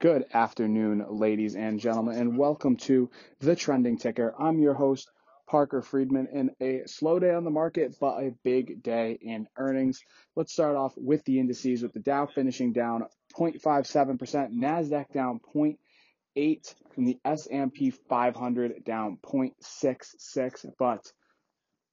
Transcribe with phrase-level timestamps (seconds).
[0.00, 4.32] Good afternoon, ladies and gentlemen, and welcome to the Trending Ticker.
[4.38, 5.10] I'm your host,
[5.48, 10.00] Parker Friedman, in a slow day on the market, but a big day in earnings.
[10.36, 13.06] Let's start off with the indices, with the Dow finishing down
[13.36, 20.66] 0.57%, Nasdaq down 0.8, and the S&P 500 down 0.66.
[20.78, 21.12] But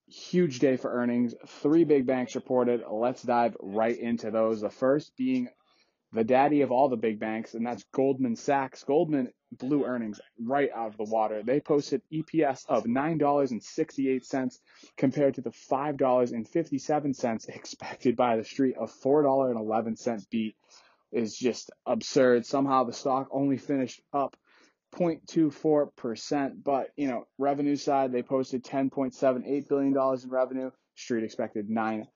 [0.06, 1.34] huge day for earnings.
[1.48, 2.84] Three big banks reported.
[2.88, 4.62] Let's dive right into those.
[4.62, 5.50] The first being
[6.16, 8.84] the daddy of all the big banks, and that's Goldman Sachs.
[8.84, 11.44] Goldman blew earnings right out of the water.
[11.44, 14.60] They posted EPS of $9.68
[14.98, 18.76] compared to the $5.57 expected by the street.
[18.80, 20.56] A $4.11 beat
[21.12, 22.46] is just absurd.
[22.46, 24.36] Somehow the stock only finished up
[24.96, 30.72] 0.24%, but you know, revenue side, they posted $10.78 billion in revenue.
[30.96, 32.08] Street expected 9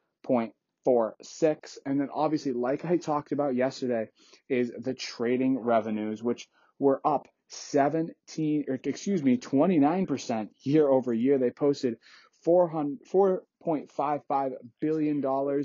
[0.85, 1.77] for six.
[1.85, 4.09] And then obviously, like I talked about yesterday,
[4.47, 6.47] is the trading revenues, which
[6.79, 11.37] were up 17, or excuse me, 29% year over year.
[11.37, 11.97] They posted
[12.45, 15.63] $4.55 billion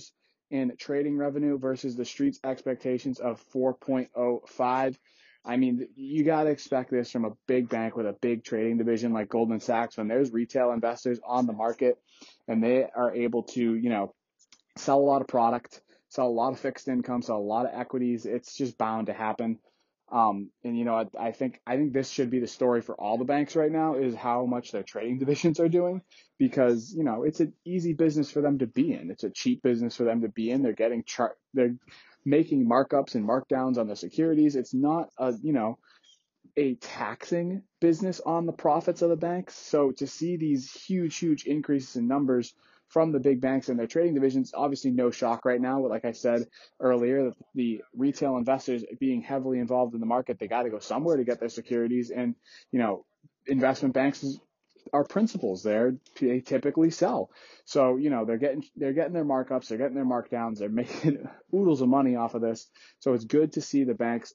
[0.51, 4.97] in trading revenue versus the street's expectations of 4.05.
[5.47, 8.79] I mean, you got to expect this from a big bank with a big trading
[8.79, 11.99] division like Goldman Sachs when there's retail investors on the market
[12.49, 14.15] and they are able to, you know,
[14.77, 17.73] sell a lot of product, sell a lot of fixed income, sell a lot of
[17.79, 18.27] equities.
[18.27, 19.59] It's just bound to happen.
[20.13, 22.95] Um, and you know, I, I, think I think this should be the story for
[22.95, 26.03] all the banks right now is how much their trading divisions are doing
[26.39, 29.11] because you know it's an easy business for them to be in.
[29.11, 30.63] It's a cheap business for them to be in.
[30.63, 31.75] They're getting chart, they're
[32.25, 34.57] making markups and markdowns on the securities.
[34.57, 35.79] It's not a you know
[36.57, 39.57] a taxing business on the profits of the banks.
[39.57, 42.55] So to see these huge, huge increases in numbers
[42.95, 44.53] from the big banks and their trading divisions.
[44.55, 45.83] Obviously, no shock right now.
[45.83, 46.47] But like I said
[46.79, 51.17] earlier, the retail investors being heavily involved in the market, they got to go somewhere
[51.17, 52.13] to get their securities.
[52.13, 52.37] And,
[52.71, 53.05] you know,
[53.49, 54.25] investment banks
[54.93, 55.97] are principals there.
[56.21, 57.31] They typically sell.
[57.65, 61.29] So, you know, they're getting, they're getting their markups, they're getting their markdowns, they're making
[61.53, 62.71] oodles of money off of this.
[63.01, 64.33] So it's good to see the banks,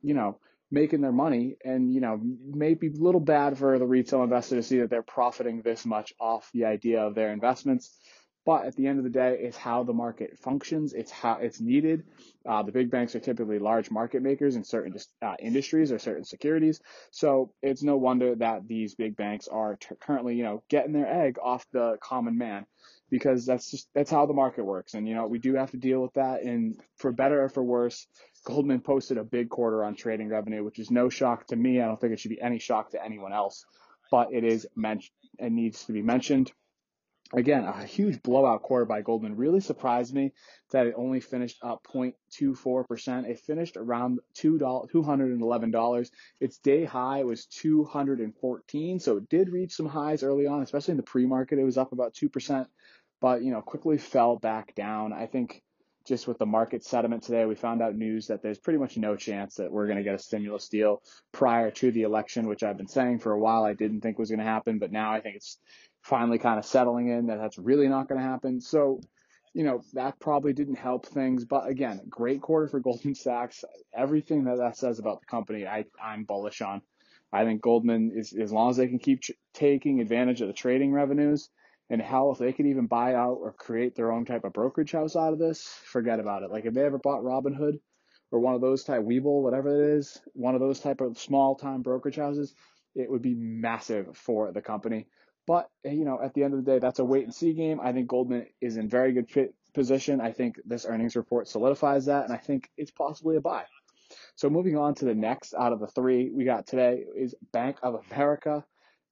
[0.00, 0.38] you know,
[0.70, 4.62] making their money and you know maybe a little bad for the retail investor to
[4.62, 7.98] see that they're profiting this much off the idea of their investments
[8.46, 10.94] but at the end of the day it's how the market functions.
[10.94, 12.04] It's how it's needed.
[12.48, 16.24] Uh, the big banks are typically large market makers in certain uh, industries or certain
[16.24, 16.80] securities.
[17.10, 21.08] So it's no wonder that these big banks are t- currently you know getting their
[21.08, 22.64] egg off the common man
[23.10, 24.94] because that's just that's how the market works.
[24.94, 26.42] And you know we do have to deal with that.
[26.42, 28.06] And for better or for worse
[28.46, 31.80] Goldman posted a big quarter on trading revenue, which is no shock to me.
[31.80, 33.66] I don't think it should be any shock to anyone else,
[34.08, 36.52] but it is mentioned and needs to be mentioned.
[37.34, 40.32] Again, a huge blowout quarter by Goldman really surprised me
[40.70, 43.28] that it only finished up 0.24%.
[43.28, 46.10] It finished around $211.
[46.40, 50.98] Its day high was 214, so it did reach some highs early on, especially in
[50.98, 51.58] the pre-market.
[51.58, 52.66] It was up about 2%,
[53.20, 55.12] but you know, quickly fell back down.
[55.12, 55.62] I think
[56.06, 59.16] just with the market sentiment today, we found out news that there's pretty much no
[59.16, 62.76] chance that we're going to get a stimulus deal prior to the election, which I've
[62.76, 65.20] been saying for a while I didn't think was going to happen, but now I
[65.20, 65.58] think it's
[66.06, 68.60] finally kind of settling in that that's really not going to happen.
[68.60, 69.00] So,
[69.54, 71.44] you know, that probably didn't help things.
[71.44, 73.64] But again, great quarter for Goldman Sachs.
[73.92, 76.80] Everything that that says about the company, I, I'm bullish on.
[77.32, 79.22] I think Goldman is, as long as they can keep
[79.52, 81.48] taking advantage of the trading revenues,
[81.90, 84.92] and hell, if they could even buy out or create their own type of brokerage
[84.92, 86.50] house out of this, forget about it.
[86.50, 87.80] Like if they ever bought Robinhood
[88.30, 91.56] or one of those type Webull, whatever it is, one of those type of small
[91.56, 92.54] time brokerage houses,
[92.94, 95.06] it would be massive for the company.
[95.46, 97.52] But eh, you know, at the end of the day, that's a wait and see
[97.52, 97.80] game.
[97.80, 100.20] I think Goldman is in very good fit position.
[100.20, 103.64] I think this earnings report solidifies that, and I think it's possibly a buy.
[104.36, 107.78] So moving on to the next out of the three we got today is Bank
[107.82, 108.64] of America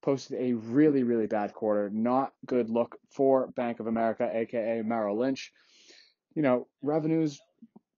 [0.03, 1.91] posted a really, really bad quarter.
[1.91, 5.53] Not good look for Bank of America, aka Merrill Lynch.
[6.35, 7.41] You know, revenues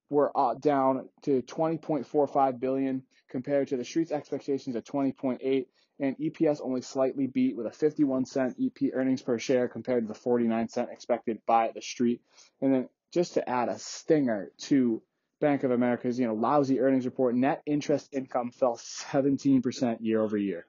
[0.08, 5.66] were uh, down to 20.45 billion compared to the street's expectations of 20.8
[5.98, 10.08] and EPS only slightly beat with a 51 cent EP earnings per share compared to
[10.08, 12.20] the 49 cent expected by the street.
[12.60, 15.02] And then just to add a stinger to
[15.40, 20.36] Bank of America's, you know, lousy earnings report, net interest income fell 17% year over
[20.36, 20.66] year.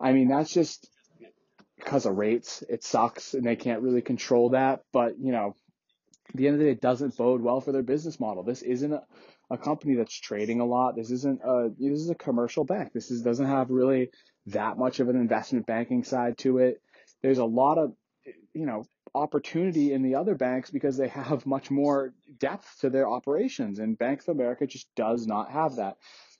[0.00, 0.88] I mean, that's just
[1.76, 2.62] because of rates.
[2.68, 4.82] It sucks and they can't really control that.
[4.92, 5.56] But, you know,
[6.28, 8.42] at the end of the day, it doesn't bode well for their business model.
[8.42, 9.02] This isn't a,
[9.50, 10.96] a company that's trading a lot.
[10.96, 12.92] This isn't a, this is a commercial bank.
[12.92, 14.10] This is, doesn't have really
[14.46, 16.80] that much of an investment banking side to it.
[17.22, 17.92] There's a lot of,
[18.52, 18.84] you know,
[19.14, 23.98] opportunity in the other banks because they have much more depth to their operations and
[23.98, 25.96] Bank of America just does not have that.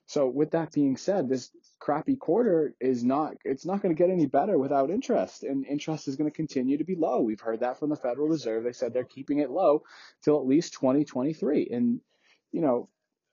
[0.07, 1.51] So with that being said, this
[1.81, 6.09] crappy quarter is not it's not going to get any better without interest and interest
[6.09, 7.21] is going to continue to be low.
[7.21, 8.65] We've heard that from the Federal Reserve.
[8.65, 9.83] They said they're keeping it low
[10.23, 12.01] till at least 2023 and
[12.53, 12.89] you know,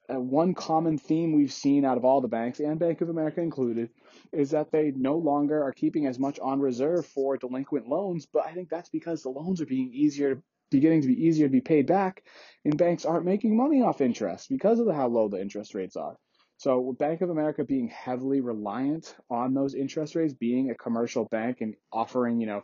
[0.10, 3.90] one common theme we've seen out of all the banks and Bank of America included
[4.32, 8.46] is that they no longer are keeping as much on reserve for delinquent loans, but
[8.46, 11.62] I think that's because the loans are being easier beginning to be easier to be
[11.62, 12.24] paid back
[12.66, 15.96] and banks aren't making money off interest because of the, how low the interest rates
[15.96, 16.18] are.
[16.58, 21.26] So with Bank of America being heavily reliant on those interest rates, being a commercial
[21.26, 22.64] bank and offering, you know,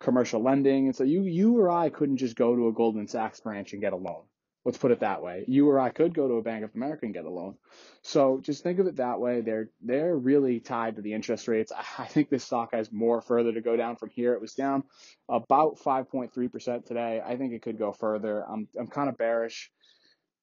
[0.00, 0.86] commercial lending.
[0.86, 3.82] And so you you or I couldn't just go to a Goldman Sachs branch and
[3.82, 4.22] get a loan.
[4.64, 5.44] Let's put it that way.
[5.46, 7.54] You or I could go to a Bank of America and get a loan.
[8.02, 9.40] So just think of it that way.
[9.40, 11.70] They're they're really tied to the interest rates.
[11.98, 14.34] I think this stock has more further to go down from here.
[14.34, 14.82] It was down
[15.28, 17.22] about 5.3% today.
[17.24, 18.44] I think it could go further.
[18.44, 19.70] I'm I'm kind of bearish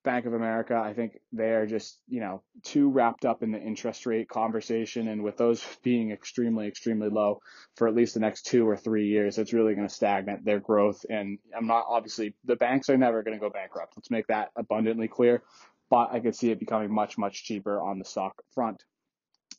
[0.04, 4.06] Bank of America, I think they're just, you know, too wrapped up in the interest
[4.06, 5.08] rate conversation.
[5.08, 7.40] And with those being extremely, extremely low
[7.74, 10.60] for at least the next two or three years, it's really going to stagnate their
[10.60, 11.04] growth.
[11.08, 13.94] And I'm not obviously, the banks are never going to go bankrupt.
[13.96, 15.42] Let's make that abundantly clear.
[15.90, 18.84] But I could see it becoming much, much cheaper on the stock front.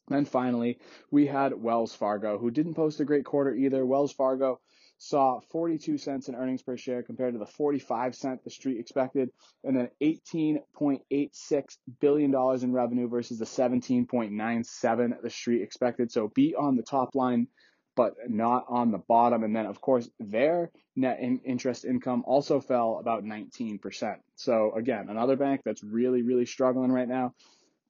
[0.07, 3.85] Then finally, we had Wells Fargo, who didn't post a great quarter either.
[3.85, 4.59] Wells Fargo
[5.05, 9.29] saw 42 cents in earnings per share compared to the 45 cent the street expected,
[9.63, 16.11] and then 18.86 billion dollars in revenue versus the 17.97 the street expected.
[16.11, 17.47] So beat on the top line,
[17.95, 19.43] but not on the bottom.
[19.43, 24.15] And then of course their net in interest income also fell about 19%.
[24.35, 27.35] So again, another bank that's really really struggling right now.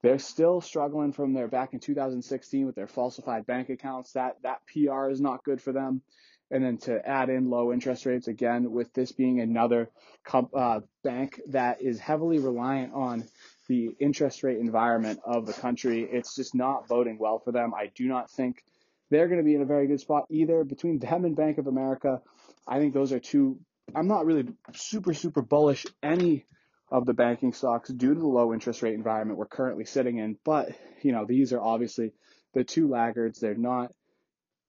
[0.02, 4.12] They're still struggling from their back in 2016 with their falsified bank accounts.
[4.12, 6.02] That that PR is not good for them
[6.50, 9.90] and then to add in low interest rates again with this being another
[10.32, 13.24] uh, bank that is heavily reliant on
[13.68, 17.72] the interest rate environment of the country it's just not boding well for them.
[17.74, 18.62] I do not think
[19.10, 20.64] they're going to be in a very good spot either.
[20.64, 22.20] Between them and bank of america
[22.66, 23.58] i think those are two
[23.94, 24.44] i'm not really
[24.74, 26.44] super super bullish any
[26.90, 30.36] of the banking stocks due to the low interest rate environment we're currently sitting in.
[30.44, 30.70] But
[31.02, 32.12] you know these are obviously
[32.54, 33.40] the two laggards.
[33.40, 33.92] They're not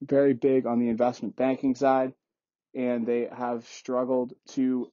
[0.02, 2.14] very big on the investment banking side,
[2.76, 4.92] and they have struggled to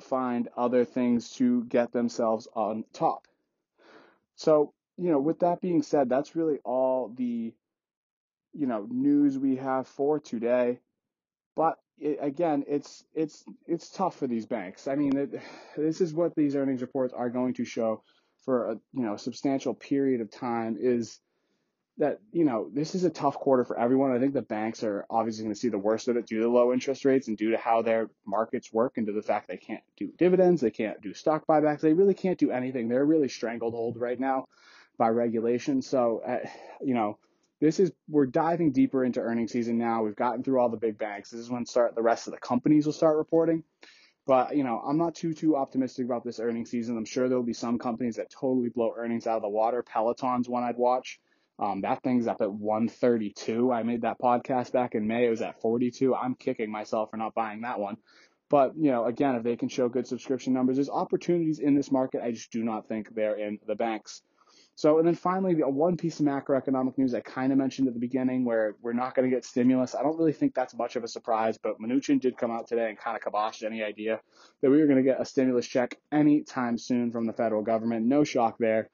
[0.00, 3.26] find other things to get themselves on top.
[4.36, 7.52] So, you know, with that being said, that's really all the,
[8.52, 10.80] you know, news we have for today.
[11.54, 14.88] But it, again, it's it's it's tough for these banks.
[14.88, 15.40] I mean, it,
[15.76, 18.02] this is what these earnings reports are going to show
[18.44, 21.20] for a you know substantial period of time is
[21.98, 24.12] that you know this is a tough quarter for everyone.
[24.12, 26.48] I think the banks are obviously going to see the worst of it due to
[26.48, 29.58] low interest rates and due to how their markets work and to the fact they
[29.58, 32.88] can't do dividends, they can't do stock buybacks, they really can't do anything.
[32.88, 34.46] They're really strangled hold right now
[34.98, 35.82] by regulation.
[35.82, 36.48] So, uh,
[36.80, 37.18] you know,
[37.60, 40.02] this is we're diving deeper into earnings season now.
[40.02, 41.30] We've gotten through all the big banks.
[41.30, 43.62] This is when start the rest of the companies will start reporting.
[44.26, 46.96] But you know, I'm not too too optimistic about this earnings season.
[46.96, 49.82] I'm sure there'll be some companies that totally blow earnings out of the water.
[49.82, 51.20] Peloton's one I'd watch.
[51.58, 53.72] Um, that thing's up at 132.
[53.72, 55.26] I made that podcast back in May.
[55.26, 56.14] It was at 42.
[56.14, 57.96] I'm kicking myself for not buying that one.
[58.48, 61.90] But, you know, again, if they can show good subscription numbers, there's opportunities in this
[61.90, 62.22] market.
[62.22, 64.22] I just do not think they're in the banks.
[64.74, 67.94] So, and then finally, the one piece of macroeconomic news I kind of mentioned at
[67.94, 69.94] the beginning where we're not going to get stimulus.
[69.94, 72.88] I don't really think that's much of a surprise, but Mnuchin did come out today
[72.88, 74.20] and kind of kiboshed any idea
[74.62, 78.06] that we were going to get a stimulus check anytime soon from the federal government.
[78.06, 78.88] No shock there.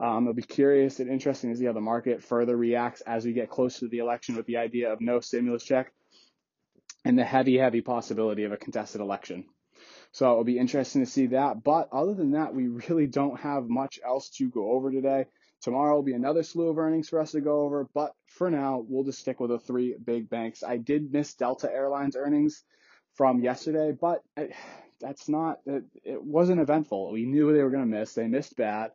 [0.00, 3.32] Um, it'll be curious and interesting to see how the market further reacts as we
[3.32, 5.92] get closer to the election with the idea of no stimulus check
[7.04, 9.44] and the heavy, heavy possibility of a contested election.
[10.12, 11.62] So it'll be interesting to see that.
[11.62, 15.26] But other than that, we really don't have much else to go over today.
[15.60, 17.88] Tomorrow will be another slew of earnings for us to go over.
[17.94, 20.62] But for now, we'll just stick with the three big banks.
[20.62, 22.64] I did miss Delta Airlines earnings
[23.14, 24.22] from yesterday, but
[25.00, 27.12] that's not, it, it wasn't eventful.
[27.12, 28.14] We knew they were going to miss.
[28.14, 28.92] They missed bad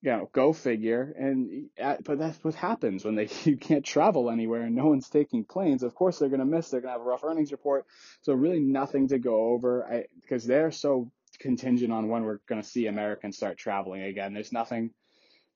[0.00, 1.14] you know, go figure.
[1.18, 5.08] And uh, but that's what happens when they you can't travel anywhere and no one's
[5.08, 5.82] taking planes.
[5.82, 6.70] Of course, they're going to miss.
[6.70, 7.86] They're going to have a rough earnings report.
[8.22, 12.66] So really, nothing to go over because they're so contingent on when we're going to
[12.66, 14.34] see Americans start traveling again.
[14.34, 14.90] There's nothing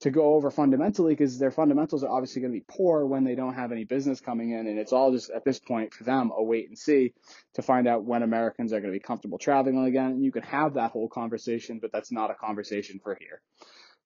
[0.01, 3.37] to go over fundamentally because their fundamentals are obviously going to be poor when they
[3.37, 6.33] don't have any business coming in, and it's all just at this point for them
[6.37, 7.15] a wait and see
[7.55, 10.11] to find out when Americans are going to be comfortable traveling again.
[10.11, 13.41] And you can have that whole conversation, but that's not a conversation for here.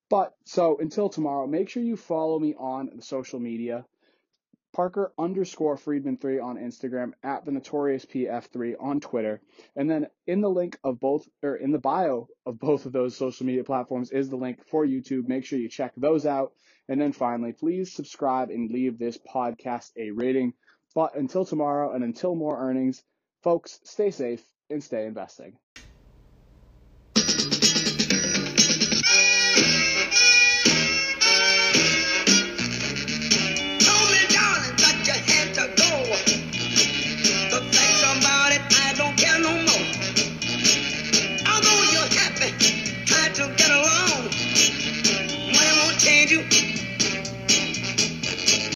[0.09, 3.85] But so until tomorrow, make sure you follow me on the social media
[4.77, 9.41] Parker underscore Friedman three on Instagram, at the Notorious PF3 on Twitter,
[9.75, 13.17] and then in the link of both or in the bio of both of those
[13.17, 15.29] social media platforms is the link for YouTube.
[15.29, 16.53] Make sure you check those out.
[16.91, 20.53] And then finally, please subscribe and leave this podcast a rating.
[20.95, 23.03] But until tomorrow and until more earnings,
[23.43, 25.57] folks, stay safe and stay investing.